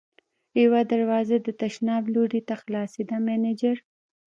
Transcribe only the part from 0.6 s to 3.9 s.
یوه دروازه د تشناب لور ته خلاصېده، مېنېجر.